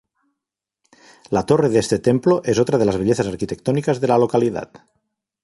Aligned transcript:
La 1.29 1.43
torre 1.45 1.69
de 1.69 1.77
este 1.77 1.99
templo 1.99 2.41
es 2.43 2.57
otra 2.57 2.79
de 2.79 2.85
las 2.85 2.97
bellezas 2.97 3.27
arquitectónicas 3.27 4.01
de 4.01 4.07
la 4.07 4.17
localidad. 4.17 4.71